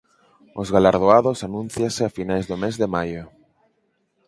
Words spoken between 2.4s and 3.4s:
do mes de maio.